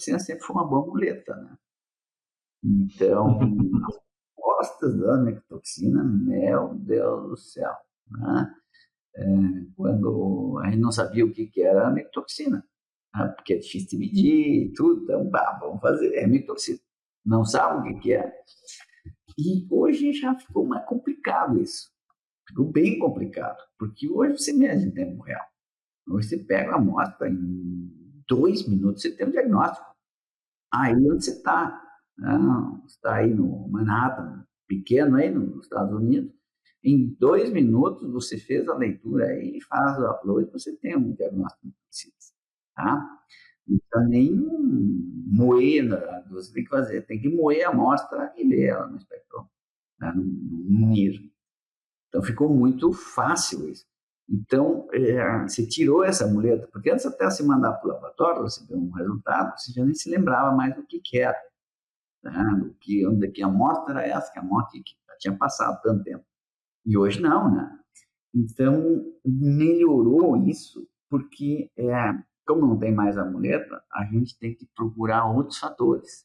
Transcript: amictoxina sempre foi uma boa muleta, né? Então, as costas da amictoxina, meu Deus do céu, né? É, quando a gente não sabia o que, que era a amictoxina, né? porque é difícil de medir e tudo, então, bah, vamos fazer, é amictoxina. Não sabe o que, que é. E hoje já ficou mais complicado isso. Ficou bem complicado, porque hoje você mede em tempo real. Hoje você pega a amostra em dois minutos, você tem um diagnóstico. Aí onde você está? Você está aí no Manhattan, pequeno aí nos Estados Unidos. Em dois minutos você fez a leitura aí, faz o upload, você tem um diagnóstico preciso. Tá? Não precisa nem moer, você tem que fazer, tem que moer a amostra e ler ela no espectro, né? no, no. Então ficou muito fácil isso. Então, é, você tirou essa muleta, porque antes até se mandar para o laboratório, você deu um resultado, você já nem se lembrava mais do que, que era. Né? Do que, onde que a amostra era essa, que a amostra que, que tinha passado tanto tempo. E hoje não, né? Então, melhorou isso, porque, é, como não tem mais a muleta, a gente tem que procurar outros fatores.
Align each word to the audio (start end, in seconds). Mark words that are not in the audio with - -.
amictoxina 0.00 0.18
sempre 0.18 0.44
foi 0.44 0.56
uma 0.56 0.66
boa 0.66 0.86
muleta, 0.86 1.36
né? 1.36 1.56
Então, 2.64 3.38
as 3.86 3.98
costas 4.34 4.98
da 4.98 5.14
amictoxina, 5.14 6.02
meu 6.02 6.74
Deus 6.74 7.28
do 7.28 7.36
céu, 7.36 7.74
né? 8.10 8.54
É, 9.16 9.24
quando 9.76 10.60
a 10.62 10.70
gente 10.70 10.80
não 10.80 10.92
sabia 10.92 11.24
o 11.24 11.32
que, 11.32 11.46
que 11.46 11.62
era 11.62 11.84
a 11.84 11.88
amictoxina, 11.88 12.64
né? 13.14 13.28
porque 13.36 13.54
é 13.54 13.58
difícil 13.58 13.88
de 13.90 13.98
medir 13.98 14.66
e 14.66 14.72
tudo, 14.72 15.02
então, 15.02 15.28
bah, 15.28 15.58
vamos 15.60 15.80
fazer, 15.80 16.14
é 16.14 16.24
amictoxina. 16.24 16.78
Não 17.26 17.44
sabe 17.44 17.80
o 17.80 17.82
que, 17.94 18.00
que 18.00 18.12
é. 18.14 18.32
E 19.36 19.66
hoje 19.70 20.12
já 20.12 20.34
ficou 20.38 20.64
mais 20.64 20.86
complicado 20.86 21.60
isso. 21.60 21.90
Ficou 22.48 22.70
bem 22.70 22.98
complicado, 22.98 23.62
porque 23.78 24.08
hoje 24.08 24.38
você 24.38 24.52
mede 24.52 24.86
em 24.86 24.90
tempo 24.90 25.22
real. 25.22 25.46
Hoje 26.08 26.28
você 26.28 26.38
pega 26.38 26.72
a 26.72 26.76
amostra 26.76 27.28
em 27.28 28.00
dois 28.30 28.66
minutos, 28.68 29.02
você 29.02 29.10
tem 29.10 29.26
um 29.26 29.30
diagnóstico. 29.30 29.89
Aí 30.72 30.94
onde 30.94 31.24
você 31.24 31.32
está? 31.32 31.82
Você 32.82 32.94
está 32.96 33.16
aí 33.16 33.34
no 33.34 33.68
Manhattan, 33.68 34.46
pequeno 34.66 35.16
aí 35.16 35.30
nos 35.30 35.64
Estados 35.64 35.92
Unidos. 35.94 36.32
Em 36.82 37.14
dois 37.18 37.50
minutos 37.50 38.10
você 38.12 38.38
fez 38.38 38.68
a 38.68 38.76
leitura 38.76 39.26
aí, 39.26 39.60
faz 39.62 39.98
o 39.98 40.10
upload, 40.10 40.50
você 40.50 40.76
tem 40.76 40.96
um 40.96 41.12
diagnóstico 41.12 41.72
preciso. 41.86 42.14
Tá? 42.74 43.18
Não 43.66 43.78
precisa 43.78 44.08
nem 44.08 44.34
moer, 45.26 45.88
você 46.30 46.52
tem 46.52 46.64
que 46.64 46.70
fazer, 46.70 47.06
tem 47.06 47.20
que 47.20 47.28
moer 47.28 47.66
a 47.66 47.70
amostra 47.70 48.32
e 48.36 48.46
ler 48.46 48.68
ela 48.68 48.86
no 48.86 48.96
espectro, 48.96 49.48
né? 50.00 50.12
no, 50.14 50.22
no. 50.24 51.30
Então 52.08 52.22
ficou 52.22 52.48
muito 52.48 52.92
fácil 52.92 53.68
isso. 53.68 53.89
Então, 54.30 54.88
é, 54.92 55.42
você 55.42 55.66
tirou 55.66 56.04
essa 56.04 56.24
muleta, 56.24 56.68
porque 56.72 56.88
antes 56.88 57.04
até 57.04 57.28
se 57.30 57.42
mandar 57.42 57.72
para 57.74 57.88
o 57.88 57.92
laboratório, 57.92 58.42
você 58.42 58.64
deu 58.64 58.78
um 58.78 58.92
resultado, 58.92 59.58
você 59.58 59.72
já 59.72 59.84
nem 59.84 59.94
se 59.94 60.08
lembrava 60.08 60.54
mais 60.54 60.74
do 60.76 60.86
que, 60.86 61.00
que 61.00 61.18
era. 61.18 61.36
Né? 62.22 62.32
Do 62.60 62.72
que, 62.74 63.04
onde 63.06 63.28
que 63.28 63.42
a 63.42 63.46
amostra 63.46 63.92
era 63.92 64.06
essa, 64.06 64.32
que 64.32 64.38
a 64.38 64.42
amostra 64.42 64.70
que, 64.72 64.82
que 64.84 65.18
tinha 65.18 65.36
passado 65.36 65.80
tanto 65.82 66.04
tempo. 66.04 66.24
E 66.86 66.96
hoje 66.96 67.20
não, 67.20 67.52
né? 67.52 67.76
Então, 68.32 69.04
melhorou 69.24 70.36
isso, 70.36 70.88
porque, 71.08 71.68
é, 71.76 72.12
como 72.46 72.66
não 72.66 72.78
tem 72.78 72.94
mais 72.94 73.18
a 73.18 73.24
muleta, 73.24 73.82
a 73.92 74.04
gente 74.04 74.38
tem 74.38 74.54
que 74.54 74.66
procurar 74.76 75.26
outros 75.26 75.58
fatores. 75.58 76.24